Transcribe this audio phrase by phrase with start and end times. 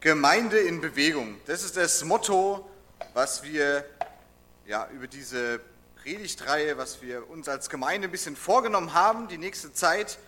[0.00, 1.36] Gemeinde in Bewegung.
[1.44, 2.66] Das ist das Motto,
[3.12, 3.84] was wir
[4.66, 5.60] ja, über diese
[5.96, 10.18] Predigtreihe, was wir uns als Gemeinde ein bisschen vorgenommen haben, die nächste Zeit.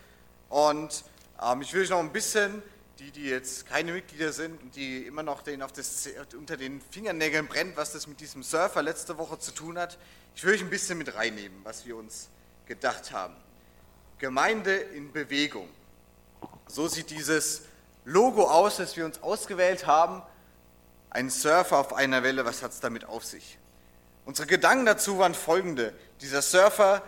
[0.51, 1.05] Und
[1.43, 2.63] ähm, ich will euch noch ein bisschen,
[2.99, 6.83] die, die jetzt keine Mitglieder sind und die immer noch den auf das, unter den
[6.91, 9.97] Fingernägeln brennt, was das mit diesem Surfer letzte Woche zu tun hat,
[10.37, 12.29] ich will euch ein bisschen mit reinnehmen, was wir uns
[12.67, 13.37] gedacht haben.
[14.19, 15.71] Gemeinde in Bewegung.
[16.67, 17.63] So sieht dieses
[18.05, 20.23] Logo aus, das wir uns ausgewählt haben.
[21.11, 23.59] Ein Surfer auf einer Welle, was hat es damit auf sich?
[24.25, 25.93] Unsere Gedanken dazu waren folgende.
[26.21, 27.03] Dieser Surfer,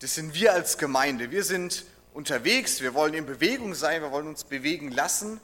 [0.00, 1.30] das sind wir als Gemeinde.
[1.30, 5.40] Wir sind unterwegs, wir wollen in Bewegung sein, wir wollen uns bewegen lassen.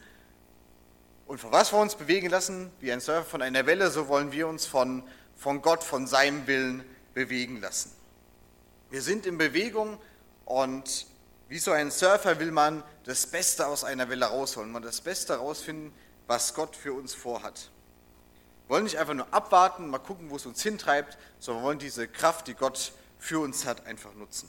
[1.26, 2.72] Und von was wir uns bewegen lassen?
[2.80, 5.02] Wie ein Surfer von einer Welle, so wollen wir uns von,
[5.36, 6.84] von Gott, von seinem Willen
[7.14, 7.92] bewegen lassen.
[8.90, 9.98] Wir sind in Bewegung
[10.44, 11.06] und
[11.50, 15.34] wie so ein Surfer will man das Beste aus einer Welle rausholen, man das Beste
[15.34, 15.92] rausfinden,
[16.28, 17.70] was Gott für uns vorhat.
[18.66, 21.78] Wir wollen nicht einfach nur abwarten, mal gucken, wo es uns hintreibt, sondern wir wollen
[21.80, 24.48] diese Kraft, die Gott für uns hat, einfach nutzen.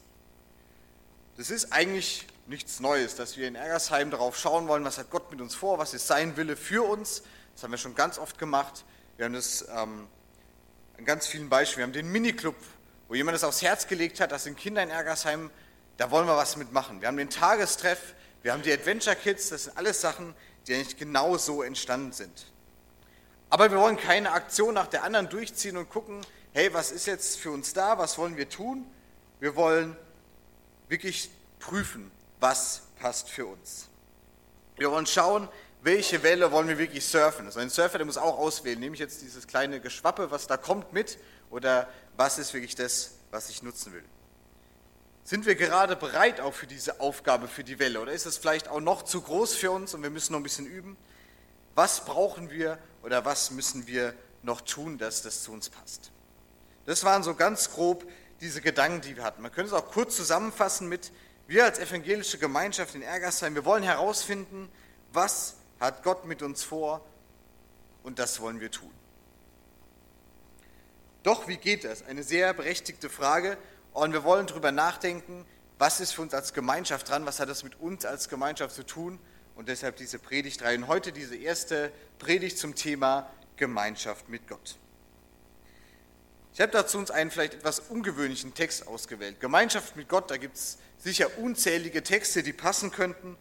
[1.37, 5.31] Das ist eigentlich nichts Neues, dass wir in Ergersheim darauf schauen wollen, was hat Gott
[5.31, 7.23] mit uns vor, was ist sein Wille für uns.
[7.55, 8.85] Das haben wir schon ganz oft gemacht.
[9.17, 10.07] Wir haben das ähm,
[10.99, 11.79] an ganz vielen Beispielen.
[11.79, 12.55] Wir haben den Miniclub,
[13.07, 15.49] wo jemand es aufs Herz gelegt hat, dass in Kinder in Ergersheim,
[16.01, 16.99] da wollen wir was mitmachen.
[16.99, 20.33] Wir haben den Tagestreff, wir haben die Adventure Kids, das sind alles Sachen,
[20.65, 22.51] die eigentlich genau so entstanden sind.
[23.51, 26.21] Aber wir wollen keine Aktion nach der anderen durchziehen und gucken,
[26.53, 28.83] hey, was ist jetzt für uns da, was wollen wir tun?
[29.39, 29.95] Wir wollen
[30.87, 33.87] wirklich prüfen, was passt für uns.
[34.77, 35.49] Wir wollen schauen,
[35.83, 37.45] welche Welle wollen wir wirklich surfen.
[37.45, 40.57] Also ein Surfer, der muss auch auswählen, nehme ich jetzt dieses kleine Geschwappe, was da
[40.57, 41.19] kommt, mit
[41.51, 44.03] oder was ist wirklich das, was ich nutzen will.
[45.23, 48.01] Sind wir gerade bereit auch für diese Aufgabe, für die Welle?
[48.01, 50.43] Oder ist es vielleicht auch noch zu groß für uns und wir müssen noch ein
[50.43, 50.97] bisschen üben?
[51.75, 56.11] Was brauchen wir oder was müssen wir noch tun, dass das zu uns passt?
[56.85, 58.09] Das waren so ganz grob
[58.41, 59.41] diese Gedanken, die wir hatten.
[59.41, 61.11] Man könnte es auch kurz zusammenfassen mit,
[61.47, 64.69] wir als evangelische Gemeinschaft in Ergersheim, wir wollen herausfinden,
[65.13, 67.05] was hat Gott mit uns vor
[68.03, 68.91] und das wollen wir tun.
[71.23, 72.03] Doch wie geht das?
[72.03, 73.57] Eine sehr berechtigte Frage
[73.93, 75.45] und wir wollen darüber nachdenken,
[75.77, 78.85] was ist für uns als Gemeinschaft dran, was hat das mit uns als Gemeinschaft zu
[78.85, 79.19] tun
[79.55, 80.77] und deshalb diese Predigtreihe.
[80.77, 84.77] Und heute diese erste Predigt zum Thema Gemeinschaft mit Gott.
[86.53, 89.39] Ich habe dazu uns einen vielleicht etwas ungewöhnlichen Text ausgewählt.
[89.39, 93.37] Gemeinschaft mit Gott, da gibt es sicher unzählige Texte, die passen könnten.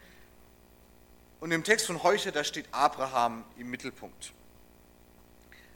[1.40, 4.32] Und im Text von heute, da steht Abraham im Mittelpunkt.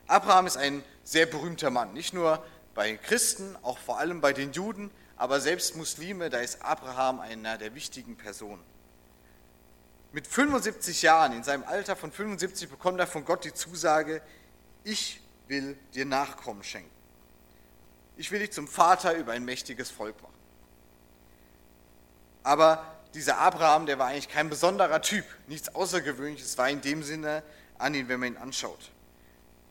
[0.06, 4.52] Abraham ist ein sehr berühmter Mann, nicht nur bei Christen, auch vor allem bei den
[4.52, 8.62] Juden, aber selbst Muslime, da ist Abraham einer der wichtigen Personen.
[10.12, 14.22] Mit 75 Jahren, in seinem Alter von 75, bekommt er von Gott die Zusage,
[14.84, 16.90] ich will dir Nachkommen schenken.
[18.16, 20.34] Ich will dich zum Vater über ein mächtiges Volk machen.
[22.44, 27.42] Aber dieser Abraham, der war eigentlich kein besonderer Typ, nichts Außergewöhnliches war in dem Sinne
[27.78, 28.90] an ihn, wenn man ihn anschaut.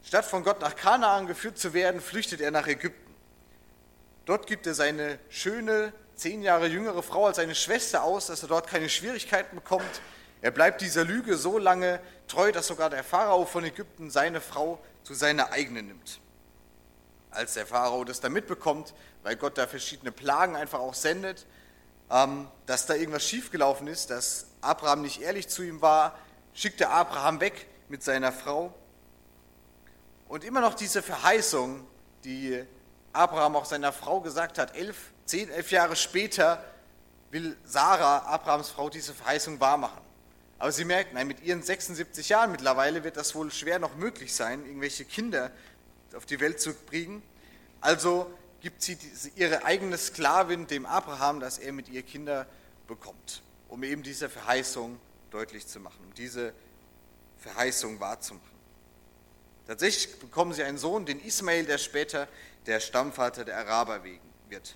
[0.03, 3.13] Statt von Gott nach Kanaan geführt zu werden, flüchtet er nach Ägypten.
[4.25, 8.49] Dort gibt er seine schöne, zehn Jahre jüngere Frau als seine Schwester aus, dass er
[8.49, 10.01] dort keine Schwierigkeiten bekommt.
[10.41, 14.79] Er bleibt dieser Lüge so lange treu, dass sogar der Pharao von Ägypten seine Frau
[15.03, 16.19] zu seiner eigenen nimmt.
[17.31, 18.93] Als der Pharao das dann mitbekommt,
[19.23, 21.45] weil Gott da verschiedene Plagen einfach auch sendet,
[22.11, 26.17] ähm, dass da irgendwas schiefgelaufen ist, dass Abraham nicht ehrlich zu ihm war,
[26.53, 28.73] schickt er Abraham weg mit seiner Frau.
[30.33, 31.85] Und immer noch diese Verheißung,
[32.23, 32.63] die
[33.11, 36.65] Abraham auch seiner Frau gesagt hat, elf, zehn, elf Jahre später
[37.29, 40.01] will Sarah, Abrahams Frau, diese Verheißung wahrmachen.
[40.57, 44.33] Aber sie merkt, nein, mit ihren 76 Jahren mittlerweile wird das wohl schwer noch möglich
[44.33, 45.51] sein, irgendwelche Kinder
[46.15, 47.21] auf die Welt zu bringen.
[47.79, 48.25] Also
[48.59, 48.97] gibt sie
[49.35, 52.47] ihre eigene Sklavin dem Abraham, dass er mit ihr Kinder
[52.87, 56.55] bekommt, um eben diese Verheißung deutlich zu machen, um diese
[57.37, 58.52] Verheißung wahrzumachen.
[59.67, 62.27] Tatsächlich bekommen sie einen Sohn, den Ismael, der später
[62.65, 64.03] der Stammvater der Araber
[64.49, 64.75] wird.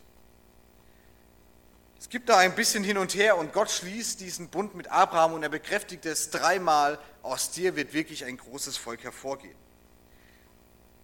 [2.00, 5.34] Es gibt da ein bisschen hin und her und Gott schließt diesen Bund mit Abraham
[5.34, 9.56] und er bekräftigt es dreimal, aus dir wird wirklich ein großes Volk hervorgehen.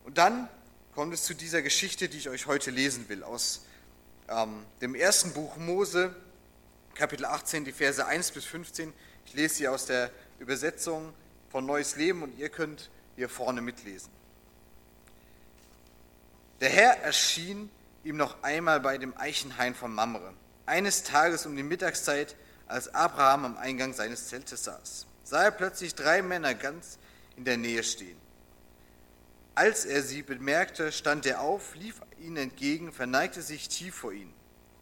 [0.05, 0.47] Und dann
[0.93, 3.65] kommt es zu dieser Geschichte, die ich euch heute lesen will, aus
[4.29, 6.15] ähm, dem ersten Buch Mose,
[6.93, 8.93] Kapitel 18, die Verse 1 bis 15.
[9.25, 11.13] Ich lese sie aus der Übersetzung
[11.49, 14.11] von Neues Leben und ihr könnt hier vorne mitlesen.
[16.61, 17.69] Der Herr erschien
[18.03, 20.33] ihm noch einmal bei dem Eichenhain von Mamre
[20.65, 22.35] eines Tages um die Mittagszeit,
[22.67, 26.97] als Abraham am Eingang seines Zeltes saß, sah er plötzlich drei Männer ganz
[27.35, 28.17] in der Nähe stehen.
[29.55, 34.33] Als er sie bemerkte, stand er auf, lief ihnen entgegen, verneigte sich tief vor ihnen.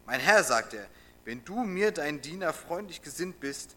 [0.06, 0.86] Mein Herr, sagte er,
[1.24, 3.76] wenn du mir, dein Diener, freundlich gesinnt bist,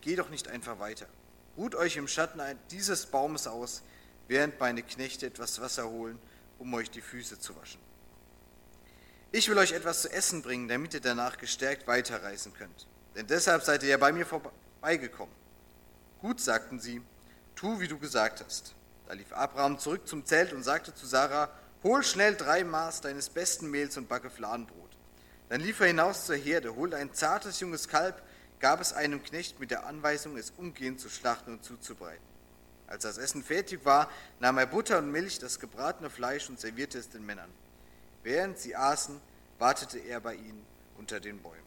[0.00, 1.06] geh doch nicht einfach weiter.
[1.56, 2.40] Ruht euch im Schatten
[2.70, 3.82] dieses Baumes aus,
[4.28, 6.18] während meine Knechte etwas Wasser holen,
[6.58, 7.80] um euch die Füße zu waschen.
[9.32, 12.86] Ich will euch etwas zu essen bringen, damit ihr danach gestärkt weiterreisen könnt.
[13.16, 15.34] Denn deshalb seid ihr ja bei mir vorbeigekommen.
[16.20, 17.02] Gut, sagten sie,
[17.54, 18.74] tu, wie du gesagt hast.
[19.06, 21.50] Da lief Abraham zurück zum Zelt und sagte zu Sarah,
[21.82, 24.90] hol schnell drei Maß deines besten Mehls und backe Fladenbrot.
[25.48, 28.22] Dann lief er hinaus zur Herde, holte ein zartes junges Kalb,
[28.62, 32.24] gab es einem Knecht mit der Anweisung, es umgehend zu schlachten und zuzubereiten.
[32.86, 36.96] Als das Essen fertig war, nahm er Butter und Milch, das gebratene Fleisch und servierte
[36.98, 37.50] es den Männern.
[38.22, 39.20] Während sie aßen,
[39.58, 40.64] wartete er bei ihnen
[40.96, 41.58] unter den Bäumen.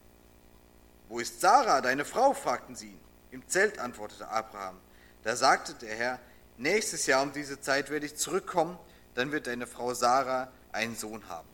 [1.08, 2.32] Wo ist Sarah, deine Frau?
[2.32, 3.00] fragten sie ihn.
[3.30, 4.78] Im Zelt antwortete Abraham.
[5.22, 6.18] Da sagte der Herr,
[6.56, 8.78] nächstes Jahr um diese Zeit werde ich zurückkommen,
[9.14, 11.48] dann wird deine Frau Sarah einen Sohn haben.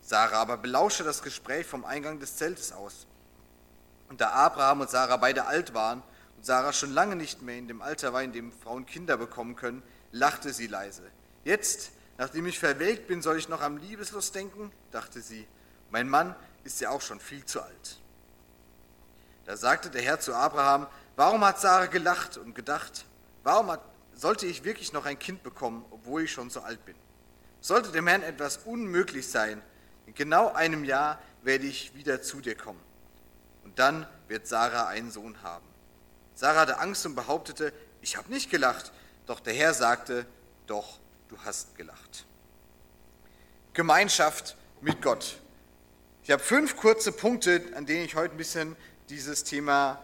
[0.00, 3.08] Sarah aber belauschte das Gespräch vom Eingang des Zeltes aus.
[4.08, 6.02] Und da Abraham und Sarah beide alt waren
[6.36, 9.56] und Sarah schon lange nicht mehr in dem Alter war, in dem Frauen Kinder bekommen
[9.56, 9.82] können,
[10.12, 11.02] lachte sie leise.
[11.44, 14.72] Jetzt, nachdem ich verwelkt bin, soll ich noch am Liebeslust denken?
[14.92, 15.46] dachte sie.
[15.90, 18.00] Mein Mann ist ja auch schon viel zu alt.
[19.44, 23.04] Da sagte der Herr zu Abraham, warum hat Sarah gelacht und gedacht,
[23.44, 23.80] warum hat,
[24.14, 26.96] sollte ich wirklich noch ein Kind bekommen, obwohl ich schon so alt bin?
[27.60, 29.62] Sollte dem Herrn etwas unmöglich sein,
[30.06, 32.80] in genau einem Jahr werde ich wieder zu dir kommen.
[33.76, 35.64] Dann wird Sarah einen Sohn haben.
[36.34, 38.92] Sarah hatte Angst und behauptete, ich habe nicht gelacht.
[39.26, 40.26] Doch der Herr sagte,
[40.66, 42.26] doch, du hast gelacht.
[43.72, 45.38] Gemeinschaft mit Gott.
[46.24, 48.76] Ich habe fünf kurze Punkte, an denen ich heute ein bisschen
[49.08, 50.00] dieses Thema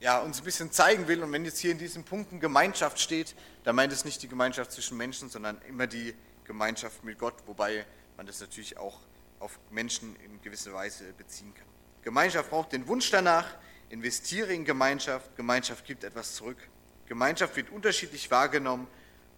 [0.00, 1.22] ja, uns ein bisschen zeigen will.
[1.22, 3.34] Und wenn jetzt hier in diesen Punkten Gemeinschaft steht,
[3.64, 7.84] dann meint es nicht die Gemeinschaft zwischen Menschen, sondern immer die Gemeinschaft mit Gott, wobei
[8.16, 9.00] man das natürlich auch
[9.40, 11.66] auf Menschen in gewisser Weise beziehen kann.
[12.02, 13.46] Gemeinschaft braucht den Wunsch danach,
[13.90, 16.58] investiere in Gemeinschaft, Gemeinschaft gibt etwas zurück.
[17.06, 18.86] Gemeinschaft wird unterschiedlich wahrgenommen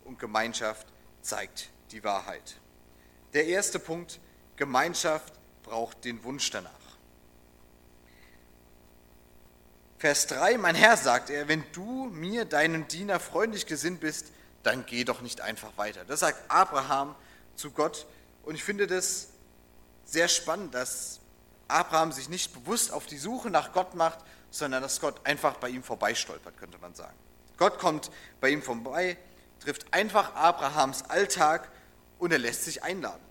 [0.04, 0.86] und Gemeinschaft
[1.22, 2.56] zeigt die Wahrheit.
[3.32, 4.20] Der erste Punkt,
[4.56, 6.70] Gemeinschaft braucht den Wunsch danach.
[9.98, 14.32] Vers 3, mein Herr, sagt er, wenn du mir, deinem Diener, freundlich gesinnt bist,
[14.62, 16.04] dann geh doch nicht einfach weiter.
[16.06, 17.14] Das sagt Abraham
[17.54, 18.06] zu Gott.
[18.42, 19.28] Und ich finde das
[20.04, 21.20] sehr spannend, dass
[21.70, 24.18] Abraham sich nicht bewusst auf die Suche nach Gott macht,
[24.50, 27.16] sondern dass Gott einfach bei ihm vorbeistolpert, könnte man sagen.
[27.56, 29.16] Gott kommt bei ihm vorbei,
[29.60, 31.70] trifft einfach Abrahams Alltag
[32.18, 33.22] und er lässt sich einladen.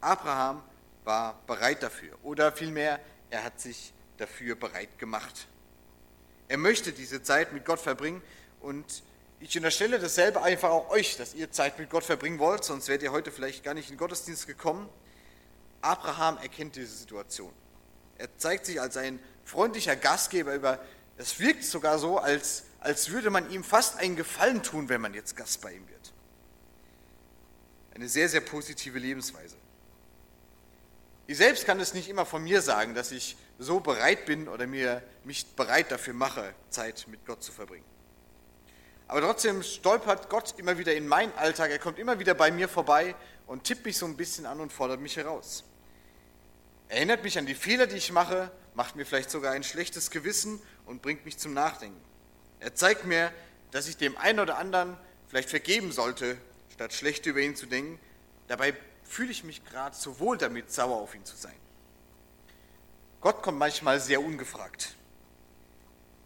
[0.00, 0.62] Abraham
[1.04, 2.16] war bereit dafür.
[2.22, 3.00] Oder vielmehr,
[3.30, 5.48] er hat sich dafür bereit gemacht.
[6.48, 8.22] Er möchte diese Zeit mit Gott verbringen
[8.60, 9.02] und
[9.40, 13.02] ich unterstelle dasselbe einfach auch euch, dass ihr Zeit mit Gott verbringen wollt, sonst wärt
[13.02, 14.88] ihr heute vielleicht gar nicht in den Gottesdienst gekommen.
[15.80, 17.52] Abraham erkennt diese Situation.
[18.16, 20.80] Er zeigt sich als ein freundlicher Gastgeber über,
[21.16, 25.14] es wirkt sogar so, als, als würde man ihm fast einen Gefallen tun, wenn man
[25.14, 26.12] jetzt Gast bei ihm wird.
[27.94, 29.56] Eine sehr, sehr positive Lebensweise.
[31.26, 34.66] Ich selbst kann es nicht immer von mir sagen, dass ich so bereit bin oder
[34.66, 37.84] mir mich bereit dafür mache, Zeit mit Gott zu verbringen.
[39.08, 42.68] Aber trotzdem stolpert Gott immer wieder in meinen Alltag, er kommt immer wieder bei mir
[42.68, 43.14] vorbei
[43.46, 45.64] und tippt mich so ein bisschen an und fordert mich heraus.
[46.88, 50.60] Erinnert mich an die Fehler, die ich mache, macht mir vielleicht sogar ein schlechtes Gewissen
[50.84, 52.00] und bringt mich zum Nachdenken.
[52.60, 53.32] Er zeigt mir,
[53.70, 56.36] dass ich dem einen oder anderen vielleicht vergeben sollte,
[56.70, 57.98] statt schlecht über ihn zu denken.
[58.46, 61.56] Dabei fühle ich mich gerade so wohl damit, sauer auf ihn zu sein.
[63.22, 64.94] Gott kommt manchmal sehr ungefragt.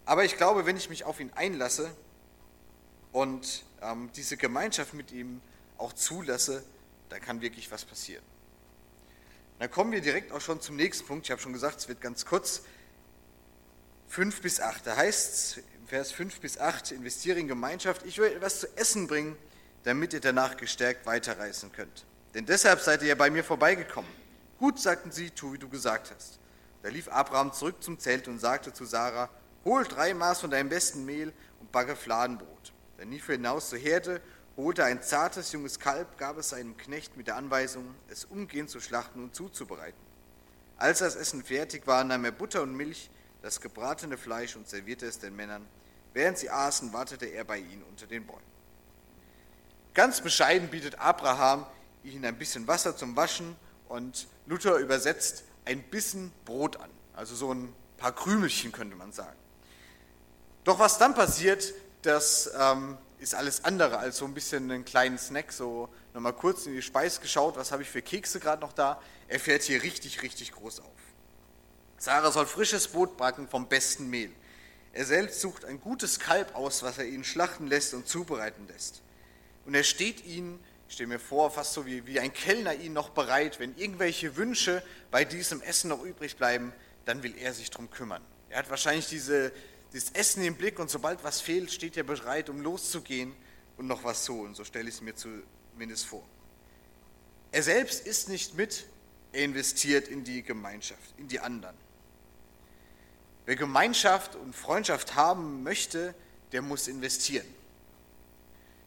[0.04, 1.94] Aber ich glaube, wenn ich mich auf ihn einlasse
[3.12, 5.40] und ähm, diese Gemeinschaft mit ihm
[5.78, 6.64] auch zulasse,
[7.08, 8.24] dann kann wirklich was passieren.
[9.58, 11.26] Dann kommen wir direkt auch schon zum nächsten Punkt.
[11.26, 12.62] Ich habe schon gesagt, es wird ganz kurz.
[14.08, 14.86] 5 bis 8.
[14.86, 18.04] Da heißt es, im Vers 5 bis 8, investiere in Gemeinschaft.
[18.04, 19.36] Ich will etwas zu essen bringen,
[19.84, 22.04] damit ihr danach gestärkt weiterreisen könnt.
[22.34, 24.10] Denn deshalb seid ihr ja bei mir vorbeigekommen.
[24.58, 26.38] Gut, sagten sie, tu, wie du gesagt hast.
[26.82, 29.28] Da lief Abraham zurück zum Zelt und sagte zu Sarah,
[29.64, 32.71] hol drei Maß von deinem besten Mehl und backe Fladenbrot.
[32.98, 34.20] Dann lief er hinaus zur Herde,
[34.56, 38.80] holte ein zartes junges Kalb, gab es seinem Knecht mit der Anweisung, es umgehend zu
[38.80, 40.00] schlachten und zuzubereiten.
[40.76, 45.06] Als das Essen fertig war, nahm er Butter und Milch, das gebratene Fleisch und servierte
[45.06, 45.66] es den Männern.
[46.12, 48.42] Während sie aßen, wartete er bei ihnen unter den Bäumen.
[49.94, 51.66] Ganz bescheiden bietet Abraham
[52.04, 53.56] ihnen ein bisschen Wasser zum Waschen
[53.88, 59.36] und Luther übersetzt ein bisschen Brot an, also so ein paar Krümelchen könnte man sagen.
[60.64, 65.18] Doch was dann passiert, das ähm, ist alles andere als so ein bisschen einen kleinen
[65.18, 68.72] Snack, so nochmal kurz in die Speise geschaut, was habe ich für Kekse gerade noch
[68.72, 69.00] da.
[69.28, 70.86] Er fährt hier richtig, richtig groß auf.
[71.98, 74.32] Sarah soll frisches Brot backen vom besten Mehl.
[74.92, 79.02] Er selbst sucht ein gutes Kalb aus, was er ihn schlachten lässt und zubereiten lässt.
[79.64, 82.94] Und er steht ihnen, ich stelle mir vor, fast so wie, wie ein Kellner ihnen
[82.94, 86.72] noch bereit, wenn irgendwelche Wünsche bei diesem Essen noch übrig bleiben,
[87.04, 88.22] dann will er sich darum kümmern.
[88.50, 89.52] Er hat wahrscheinlich diese,
[89.92, 93.34] dieses Essen im Blick und sobald was fehlt, steht er bereit, um loszugehen
[93.76, 94.54] und noch was zu holen.
[94.54, 96.24] So stelle ich es mir zumindest vor.
[97.50, 98.86] Er selbst ist nicht mit,
[99.32, 101.76] er investiert in die Gemeinschaft, in die anderen.
[103.44, 106.14] Wer Gemeinschaft und Freundschaft haben möchte,
[106.52, 107.46] der muss investieren.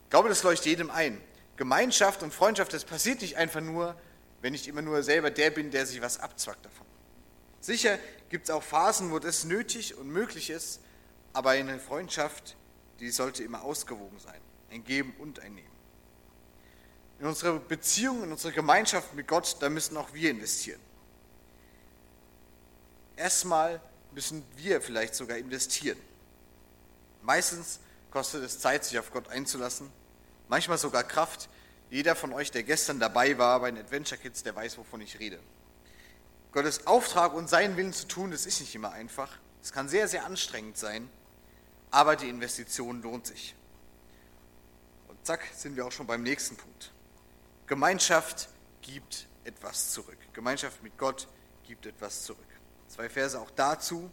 [0.06, 1.22] Ich glaube, das leuchtet jedem ein.
[1.58, 3.96] Gemeinschaft und Freundschaft, das passiert nicht einfach nur,
[4.42, 6.86] wenn ich immer nur selber der bin, der sich was abzwackt davon.
[7.60, 7.98] Sicher
[8.30, 10.80] gibt es auch Phasen, wo das nötig und möglich ist,
[11.36, 12.56] aber eine Freundschaft,
[13.00, 14.40] die sollte immer ausgewogen sein.
[14.72, 15.76] Ein Geben und ein Nehmen.
[17.20, 20.80] In unsere Beziehung, in unsere Gemeinschaft mit Gott, da müssen auch wir investieren.
[23.18, 23.82] Erstmal
[24.14, 26.00] müssen wir vielleicht sogar investieren.
[27.22, 27.80] Meistens
[28.12, 29.92] kostet es Zeit, sich auf Gott einzulassen,
[30.48, 31.50] manchmal sogar Kraft.
[31.90, 35.20] Jeder von euch, der gestern dabei war bei den Adventure Kids, der weiß, wovon ich
[35.20, 35.40] rede.
[36.54, 39.38] Gottes Auftrag und seinen Willen zu tun, das ist nicht immer einfach.
[39.62, 41.10] Es kann sehr, sehr anstrengend sein,
[41.96, 43.56] aber die Investition lohnt sich.
[45.08, 46.92] Und zack, sind wir auch schon beim nächsten Punkt.
[47.68, 48.50] Gemeinschaft
[48.82, 50.18] gibt etwas zurück.
[50.34, 51.30] Gemeinschaft mit Gott
[51.66, 52.44] gibt etwas zurück.
[52.90, 54.12] Zwei Verse auch dazu.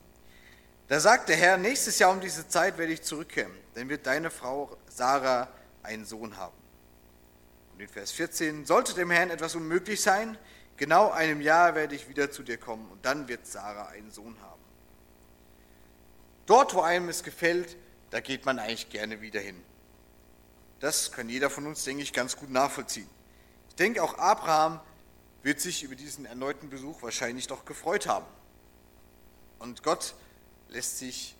[0.87, 4.31] Da sagt der Herr, nächstes Jahr um diese Zeit werde ich zurückkehren, dann wird deine
[4.31, 5.49] Frau Sarah
[5.83, 6.57] einen Sohn haben.
[7.73, 10.39] Und in Vers 14, sollte dem Herrn etwas unmöglich sein,
[10.77, 14.41] genau einem Jahr werde ich wieder zu dir kommen und dann wird Sarah einen Sohn
[14.41, 14.62] haben.
[16.47, 17.77] Dort, wo einem es gefällt,
[18.11, 19.61] da geht man eigentlich gerne wieder hin.
[20.81, 23.09] Das kann jeder von uns, denke ich, ganz gut nachvollziehen.
[23.69, 24.81] Ich denke, auch Abraham
[25.43, 28.27] wird sich über diesen erneuten Besuch wahrscheinlich doch gefreut haben.
[29.59, 30.15] Und Gott
[30.69, 31.37] lässt sich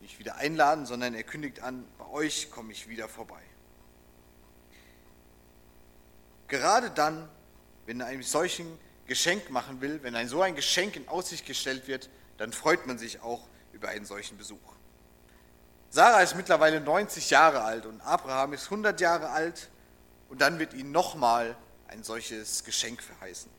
[0.00, 3.42] nicht wieder einladen, sondern er kündigt an, bei euch komme ich wieder vorbei.
[6.46, 7.28] Gerade dann,
[7.86, 11.88] wenn er einem solchen Geschenk machen will, wenn ein so ein Geschenk in Aussicht gestellt
[11.88, 13.48] wird, dann freut man sich auch
[13.78, 14.58] über einen solchen Besuch.
[15.90, 19.70] Sarah ist mittlerweile 90 Jahre alt und Abraham ist 100 Jahre alt
[20.28, 21.56] und dann wird ihnen nochmal
[21.86, 23.50] ein solches Geschenk verheißen.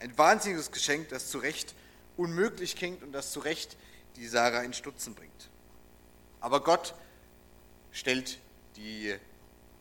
[0.00, 1.74] Ein wahnsinniges Geschenk, das zu Recht
[2.16, 3.76] unmöglich klingt und das zu Recht
[4.16, 5.48] die Sarah in Stutzen bringt.
[6.40, 6.94] Aber Gott
[7.92, 8.38] stellt,
[8.76, 9.14] die,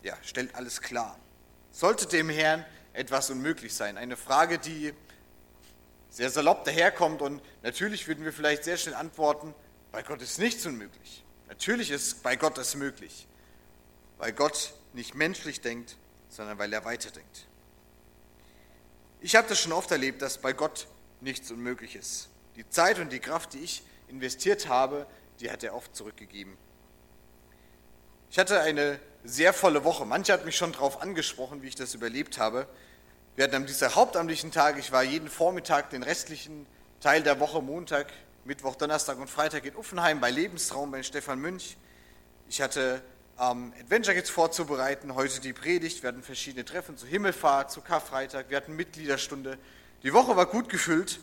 [0.03, 1.17] ja, stellt alles klar.
[1.71, 3.97] Sollte dem Herrn etwas unmöglich sein?
[3.97, 4.93] Eine Frage, die
[6.15, 9.53] sehr salopp daherkommt und natürlich würden wir vielleicht sehr schnell antworten,
[9.91, 11.25] bei Gott ist nichts unmöglich.
[11.49, 13.27] Natürlich ist bei Gott das möglich,
[14.17, 15.97] weil Gott nicht menschlich denkt,
[16.29, 17.47] sondern weil er weiterdenkt.
[19.19, 20.87] Ich habe das schon oft erlebt, dass bei Gott
[21.19, 22.29] nichts Unmögliches.
[22.55, 25.07] Die Zeit und die Kraft, die ich investiert habe,
[25.41, 26.55] die hat er oft zurückgegeben.
[28.31, 30.05] Ich hatte eine sehr volle Woche.
[30.05, 32.69] Manche hat mich schon darauf angesprochen, wie ich das überlebt habe.
[33.35, 36.65] Wir hatten an diesem hauptamtlichen Tag, ich war jeden Vormittag, den restlichen
[37.01, 38.07] Teil der Woche, Montag,
[38.45, 41.75] Mittwoch, Donnerstag und Freitag in Uffenheim bei Lebensraum bei Stefan Münch.
[42.47, 43.01] Ich hatte
[43.37, 46.01] ähm, Adventure Kids vorzubereiten, heute die Predigt.
[46.01, 49.57] Wir hatten verschiedene Treffen zur Himmelfahrt, zu Karfreitag, wir hatten Mitgliederstunde.
[50.03, 51.19] Die Woche war gut gefüllt,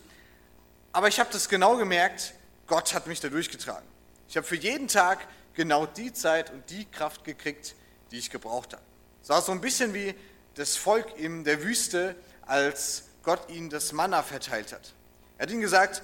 [0.92, 2.34] aber ich habe das genau gemerkt,
[2.66, 3.88] Gott hat mich da durchgetragen.
[4.28, 7.74] Ich habe für jeden Tag genau die Zeit und die Kraft gekriegt,
[8.10, 8.82] die ich gebraucht habe.
[9.22, 10.14] Es war so ein bisschen wie
[10.54, 12.16] das Volk in der Wüste,
[12.46, 14.92] als Gott ihnen das Manna verteilt hat.
[15.38, 16.02] Er hat ihnen gesagt,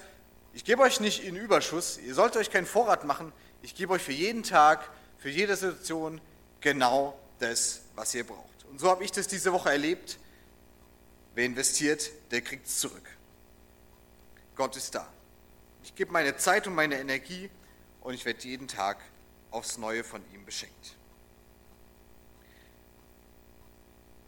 [0.53, 4.01] ich gebe euch nicht in Überschuss, ihr sollt euch keinen Vorrat machen, ich gebe euch
[4.01, 6.19] für jeden Tag, für jede Situation
[6.61, 8.65] genau das, was ihr braucht.
[8.69, 10.17] Und so habe ich das diese Woche erlebt.
[11.35, 13.07] Wer investiert, der kriegt es zurück.
[14.55, 15.07] Gott ist da.
[15.83, 17.49] Ich gebe meine Zeit und meine Energie
[18.01, 18.97] und ich werde jeden Tag
[19.51, 20.95] aufs Neue von ihm beschenkt.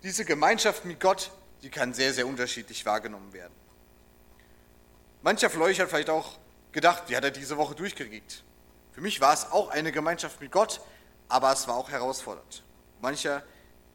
[0.03, 1.31] Diese Gemeinschaft mit Gott,
[1.61, 3.53] die kann sehr, sehr unterschiedlich wahrgenommen werden.
[5.21, 6.39] Mancher von euch hat vielleicht auch
[6.71, 8.43] gedacht, wie hat er diese Woche durchgekriegt?
[8.93, 10.81] Für mich war es auch eine Gemeinschaft mit Gott,
[11.29, 12.63] aber es war auch herausfordernd.
[12.99, 13.43] Mancher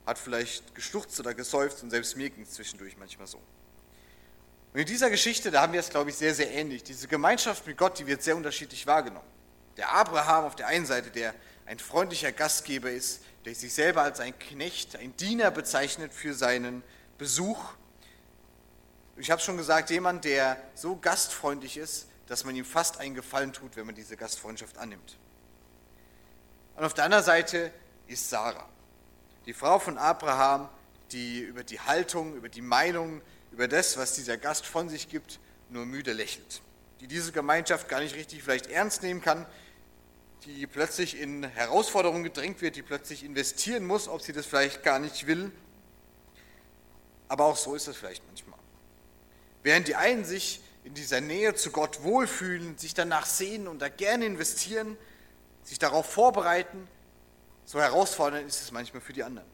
[0.07, 3.39] hat vielleicht geschluchzt oder gesäuft und selbst mir ging es zwischendurch manchmal so.
[4.73, 6.85] Und in dieser Geschichte, da haben wir es, glaube ich, sehr, sehr ähnlich.
[6.85, 9.27] Diese Gemeinschaft mit Gott, die wird sehr unterschiedlich wahrgenommen.
[9.77, 11.35] Der Abraham auf der einen Seite, der
[11.67, 16.83] ein freundlicher Gastgeber ist, der sich selber als ein Knecht, ein Diener bezeichnet für seinen
[17.17, 17.63] Besuch.
[19.17, 23.53] Ich habe schon gesagt, jemand, der so gastfreundlich ist, dass man ihm fast einen Gefallen
[23.53, 25.17] tut, wenn man diese Gastfreundschaft annimmt.
[26.75, 27.71] Und auf der anderen Seite
[28.09, 28.69] ist Sarah,
[29.47, 30.69] die Frau von Abraham,
[31.13, 33.23] die über die Haltung, über die Meinung,
[33.53, 35.39] über das, was dieser Gast von sich gibt,
[35.71, 36.63] nur müde lächelt.
[37.01, 39.47] Die diese Gemeinschaft gar nicht richtig vielleicht ernst nehmen kann,
[40.47, 44.99] die plötzlich in Herausforderungen gedrängt wird, die plötzlich investieren muss, ob sie das vielleicht gar
[44.99, 45.51] nicht will.
[47.29, 48.59] Aber auch so ist es vielleicht manchmal.
[49.63, 53.89] Während die einen sich in dieser Nähe zu Gott wohlfühlen, sich danach sehen und da
[53.89, 54.97] gerne investieren,
[55.65, 56.87] sich darauf vorbereiten,
[57.65, 59.49] so herausfordernd ist es manchmal für die anderen.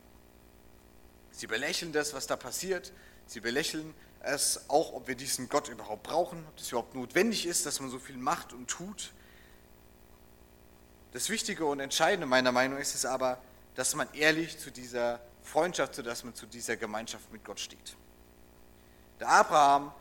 [1.30, 2.92] Sie belächeln das, was da passiert.
[3.26, 7.64] Sie belächeln es auch, ob wir diesen Gott überhaupt brauchen, ob es überhaupt notwendig ist,
[7.64, 9.14] dass man so viel macht und tut.
[11.12, 13.38] Das Wichtige und Entscheidende meiner Meinung ist es aber,
[13.74, 17.96] dass man ehrlich zu dieser Freundschaft, dass man zu dieser Gemeinschaft mit Gott steht.
[19.20, 19.92] Der Abraham,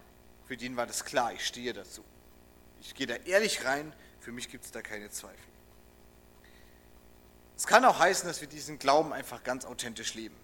[0.45, 2.03] für den war das klar, ich stehe dazu.
[2.79, 5.37] Ich gehe da ehrlich rein, für mich gibt es da keine Zweifel.
[7.57, 10.35] Es kann auch heißen, dass wir diesen Glauben einfach ganz authentisch leben.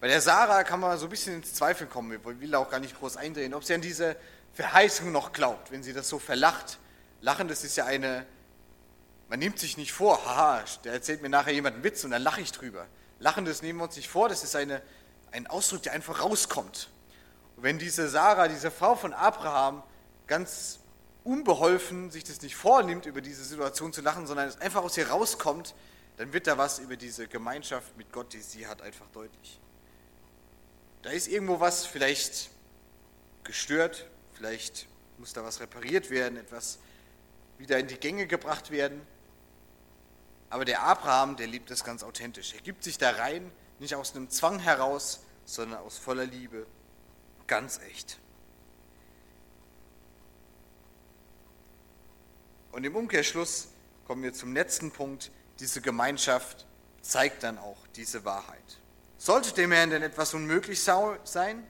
[0.00, 2.80] Bei der Sarah kann man so ein bisschen ins Zweifel kommen, ich will auch gar
[2.80, 4.16] nicht groß eindrehen, ob sie an diese
[4.54, 6.78] Verheißung noch glaubt, wenn sie das so verlacht.
[7.20, 8.26] Lachen, das ist ja eine
[9.30, 12.20] man nimmt sich nicht vor, haha, der erzählt mir nachher jemand einen Witz und dann
[12.20, 12.86] lache ich drüber.
[13.20, 14.82] Lachen, das nehmen wir uns nicht vor, das ist eine,
[15.30, 16.90] ein Ausdruck, der einfach rauskommt.
[17.56, 19.84] Und wenn diese Sarah, diese Frau von Abraham,
[20.26, 20.80] ganz
[21.22, 25.08] unbeholfen sich das nicht vornimmt, über diese Situation zu lachen, sondern es einfach aus ihr
[25.08, 25.76] rauskommt,
[26.16, 29.60] dann wird da was über diese Gemeinschaft mit Gott, die sie hat, einfach deutlich.
[31.02, 32.50] Da ist irgendwo was vielleicht
[33.44, 36.80] gestört, vielleicht muss da was repariert werden, etwas
[37.58, 39.00] wieder in die Gänge gebracht werden.
[40.50, 42.54] Aber der Abraham, der liebt es ganz authentisch.
[42.54, 46.66] Er gibt sich da rein, nicht aus einem Zwang heraus, sondern aus voller Liebe,
[47.46, 48.18] ganz echt.
[52.72, 53.68] Und im Umkehrschluss
[54.06, 55.30] kommen wir zum letzten Punkt.
[55.60, 56.66] Diese Gemeinschaft
[57.00, 58.80] zeigt dann auch diese Wahrheit.
[59.18, 61.66] Sollte dem Herrn denn etwas unmöglich sein?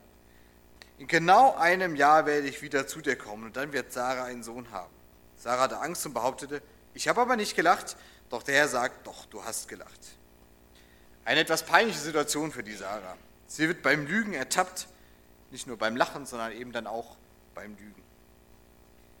[0.97, 4.43] In genau einem Jahr werde ich wieder zu dir kommen und dann wird Sarah einen
[4.43, 4.93] Sohn haben.
[5.37, 6.61] Sarah hatte Angst und behauptete,
[6.93, 7.97] ich habe aber nicht gelacht,
[8.31, 9.99] doch der Herr sagt, doch, du hast gelacht.
[11.25, 13.17] Eine etwas peinliche Situation für die Sarah.
[13.47, 14.87] Sie wird beim Lügen ertappt,
[15.51, 17.17] nicht nur beim Lachen, sondern eben dann auch
[17.53, 18.01] beim Lügen.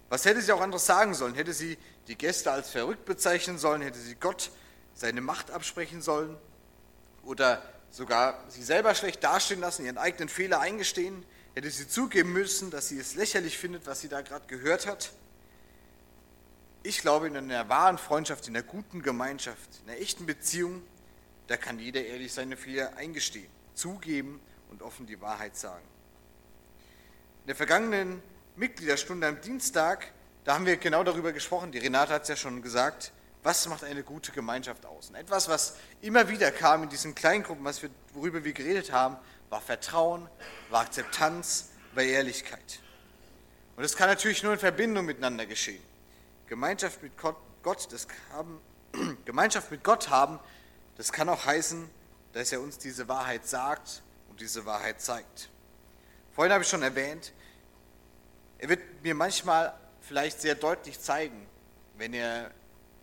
[0.09, 1.35] Was hätte sie auch anderes sagen sollen?
[1.35, 3.81] Hätte sie die Gäste als verrückt bezeichnen sollen?
[3.81, 4.51] Hätte sie Gott
[4.93, 6.37] seine Macht absprechen sollen?
[7.23, 11.25] Oder sogar sie selber schlecht dastehen lassen, ihren eigenen Fehler eingestehen?
[11.53, 15.11] Hätte sie zugeben müssen, dass sie es lächerlich findet, was sie da gerade gehört hat?
[16.83, 20.81] Ich glaube, in einer wahren Freundschaft, in einer guten Gemeinschaft, in einer echten Beziehung,
[21.45, 24.39] da kann jeder ehrlich seine Fehler eingestehen, zugeben
[24.71, 25.85] und offen die Wahrheit sagen.
[27.41, 28.23] In der vergangenen
[28.55, 30.11] Mitgliederstunde am Dienstag,
[30.43, 33.11] da haben wir genau darüber gesprochen, die Renate hat es ja schon gesagt,
[33.43, 35.09] was macht eine gute Gemeinschaft aus?
[35.09, 39.17] Und etwas, was immer wieder kam in diesen Kleingruppen, was wir, worüber wir geredet haben,
[39.49, 40.27] war Vertrauen,
[40.69, 42.79] war Akzeptanz, war Ehrlichkeit.
[43.75, 45.90] Und das kann natürlich nur in Verbindung miteinander geschehen.
[46.51, 48.59] Gemeinschaft mit Gott, das haben,
[49.23, 50.37] Gemeinschaft mit Gott haben,
[50.97, 51.89] das kann auch heißen,
[52.33, 55.49] dass er uns diese Wahrheit sagt und diese Wahrheit zeigt.
[56.35, 57.31] Vorhin habe ich schon erwähnt,
[58.57, 61.47] er wird mir manchmal vielleicht sehr deutlich zeigen,
[61.97, 62.51] wenn, er,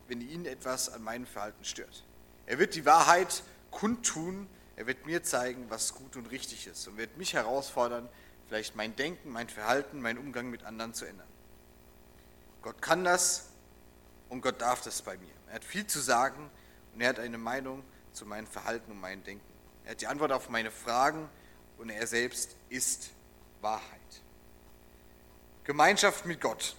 [0.09, 2.05] wenn ihn etwas an meinem Verhalten stört.
[2.45, 6.99] Er wird die Wahrheit kundtun, er wird mir zeigen, was gut und richtig ist und
[6.99, 8.11] wird mich herausfordern,
[8.47, 11.27] vielleicht mein Denken, mein Verhalten, meinen Umgang mit anderen zu ändern.
[12.63, 13.49] Gott kann das
[14.29, 15.33] und Gott darf das bei mir.
[15.49, 16.51] Er hat viel zu sagen
[16.95, 19.47] und er hat eine Meinung zu meinem Verhalten und meinem Denken.
[19.85, 21.29] Er hat die Antwort auf meine Fragen
[21.79, 23.11] und er selbst ist
[23.61, 23.83] Wahrheit.
[25.65, 26.77] Gemeinschaft mit Gott.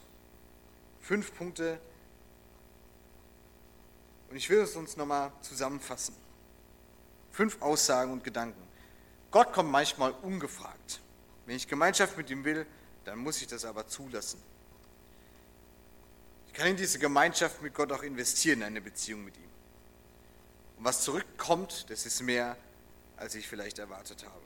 [1.00, 1.80] Fünf Punkte.
[4.30, 6.16] Und ich will es uns nochmal zusammenfassen.
[7.32, 8.62] Fünf Aussagen und Gedanken.
[9.32, 11.02] Gott kommt manchmal ungefragt.
[11.46, 12.66] Wenn ich Gemeinschaft mit ihm will,
[13.06, 14.42] dann muss ich das aber zulassen.
[16.60, 19.50] Ich kann in diese Gemeinschaft mit Gott auch investieren, in eine Beziehung mit ihm.
[20.78, 22.58] Und was zurückkommt, das ist mehr,
[23.16, 24.44] als ich vielleicht erwartet habe.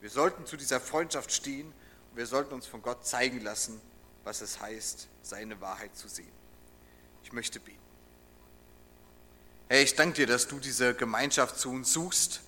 [0.00, 1.72] Wir sollten zu dieser Freundschaft stehen
[2.10, 3.80] und wir sollten uns von Gott zeigen lassen,
[4.22, 6.30] was es heißt, seine Wahrheit zu sehen.
[7.24, 7.82] Ich möchte beten.
[9.66, 12.42] Herr, ich danke dir, dass du diese Gemeinschaft zu uns suchst,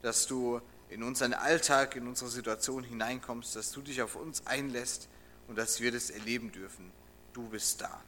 [0.00, 5.10] dass du in unseren Alltag, in unsere Situation hineinkommst, dass du dich auf uns einlässt
[5.46, 6.90] und dass wir das erleben dürfen
[7.34, 8.00] du bist da.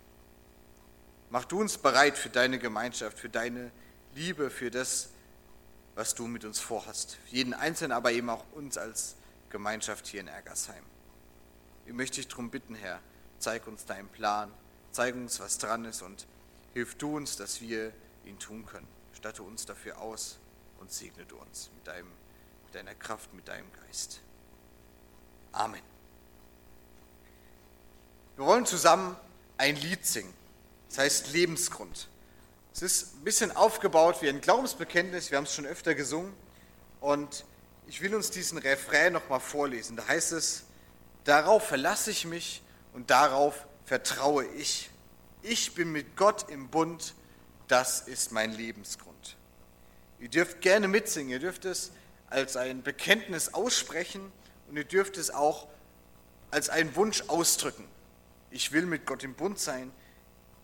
[1.30, 3.70] Mach du uns bereit für deine Gemeinschaft, für deine
[4.14, 5.10] Liebe, für das,
[5.94, 7.18] was du mit uns vorhast.
[7.30, 9.16] Jeden Einzelnen, aber eben auch uns als
[9.50, 10.84] Gemeinschaft hier in Ergersheim.
[11.86, 13.00] Ich möchte dich darum bitten, Herr,
[13.38, 14.52] zeig uns deinen Plan,
[14.92, 16.26] zeig uns, was dran ist und
[16.74, 17.92] hilf du uns, dass wir
[18.24, 18.88] ihn tun können.
[19.14, 20.38] Statte uns dafür aus
[20.78, 22.10] und segne du uns mit, deinem,
[22.64, 24.20] mit deiner Kraft, mit deinem Geist.
[25.52, 25.82] Amen.
[28.36, 29.16] Wir wollen zusammen
[29.56, 30.34] ein Lied singen.
[30.96, 32.08] Das heißt Lebensgrund.
[32.72, 35.30] Es ist ein bisschen aufgebaut wie ein Glaubensbekenntnis.
[35.30, 36.32] Wir haben es schon öfter gesungen.
[37.00, 37.44] Und
[37.86, 39.98] ich will uns diesen Refrain nochmal vorlesen.
[39.98, 40.64] Da heißt es,
[41.24, 42.62] darauf verlasse ich mich
[42.94, 44.88] und darauf vertraue ich.
[45.42, 47.14] Ich bin mit Gott im Bund,
[47.68, 49.36] das ist mein Lebensgrund.
[50.18, 51.92] Ihr dürft gerne mitsingen, ihr dürft es
[52.30, 54.32] als ein Bekenntnis aussprechen
[54.70, 55.68] und ihr dürft es auch
[56.50, 57.86] als einen Wunsch ausdrücken.
[58.50, 59.92] Ich will mit Gott im Bund sein,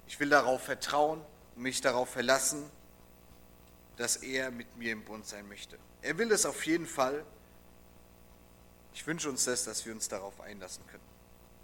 [0.06, 1.20] ich will darauf vertrauen
[1.56, 2.70] und mich darauf verlassen,
[3.96, 5.78] dass er mit mir im Bund sein möchte.
[6.00, 7.24] Er will es auf jeden Fall.
[8.94, 11.11] Ich wünsche uns das, dass wir uns darauf einlassen können.